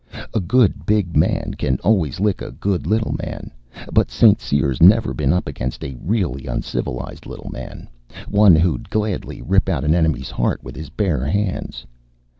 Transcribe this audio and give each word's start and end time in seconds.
A 0.33 0.39
good 0.39 0.87
big 0.87 1.15
man 1.15 1.53
can 1.59 1.77
always 1.83 2.19
lick 2.19 2.41
a 2.41 2.49
good 2.49 2.87
little 2.87 3.15
man. 3.23 3.51
But 3.93 4.09
St. 4.09 4.41
Cyr's 4.41 4.81
never 4.81 5.13
been 5.13 5.31
up 5.31 5.47
against 5.47 5.83
a 5.83 5.95
really 6.01 6.47
uncivilized 6.47 7.27
little 7.27 7.51
man 7.51 7.87
one 8.27 8.55
who'd 8.55 8.89
gladly 8.89 9.43
rip 9.43 9.69
out 9.69 9.83
an 9.83 9.93
enemy's 9.93 10.31
heart 10.31 10.63
with 10.63 10.75
his 10.75 10.89
bare 10.89 11.25
hands." 11.25 11.85